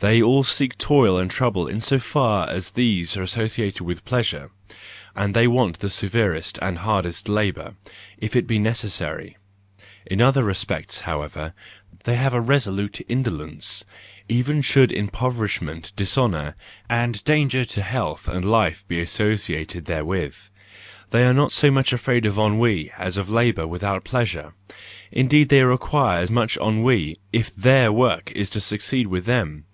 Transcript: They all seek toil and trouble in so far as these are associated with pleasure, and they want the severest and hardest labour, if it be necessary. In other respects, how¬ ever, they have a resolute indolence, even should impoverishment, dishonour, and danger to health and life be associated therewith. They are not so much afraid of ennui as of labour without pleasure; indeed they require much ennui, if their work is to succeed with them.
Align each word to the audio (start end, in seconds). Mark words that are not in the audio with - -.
They 0.00 0.20
all 0.20 0.44
seek 0.44 0.76
toil 0.76 1.16
and 1.16 1.30
trouble 1.30 1.66
in 1.66 1.80
so 1.80 1.98
far 1.98 2.50
as 2.50 2.72
these 2.72 3.16
are 3.16 3.22
associated 3.22 3.80
with 3.82 4.04
pleasure, 4.04 4.50
and 5.14 5.32
they 5.32 5.48
want 5.48 5.78
the 5.78 5.88
severest 5.88 6.58
and 6.60 6.76
hardest 6.80 7.30
labour, 7.30 7.76
if 8.18 8.36
it 8.36 8.46
be 8.46 8.58
necessary. 8.58 9.38
In 10.04 10.20
other 10.20 10.42
respects, 10.44 11.04
how¬ 11.06 11.24
ever, 11.24 11.54
they 12.04 12.14
have 12.16 12.34
a 12.34 12.42
resolute 12.42 13.00
indolence, 13.08 13.84
even 14.28 14.60
should 14.60 14.92
impoverishment, 14.92 15.92
dishonour, 15.96 16.56
and 16.90 17.24
danger 17.24 17.64
to 17.64 17.82
health 17.82 18.28
and 18.28 18.44
life 18.44 18.86
be 18.88 19.00
associated 19.00 19.86
therewith. 19.86 20.36
They 21.08 21.24
are 21.24 21.32
not 21.32 21.52
so 21.52 21.70
much 21.70 21.94
afraid 21.94 22.26
of 22.26 22.36
ennui 22.36 22.92
as 22.98 23.16
of 23.16 23.30
labour 23.30 23.66
without 23.66 24.04
pleasure; 24.04 24.52
indeed 25.10 25.48
they 25.48 25.62
require 25.62 26.26
much 26.30 26.58
ennui, 26.58 27.16
if 27.32 27.56
their 27.56 27.90
work 27.90 28.30
is 28.32 28.50
to 28.50 28.60
succeed 28.60 29.06
with 29.06 29.24
them. 29.24 29.64